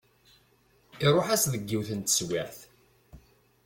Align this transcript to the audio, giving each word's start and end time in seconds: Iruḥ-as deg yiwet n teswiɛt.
Iruḥ-as 1.05 1.43
deg 1.53 1.63
yiwet 1.69 1.89
n 1.97 1.99
teswiɛt. 2.01 2.57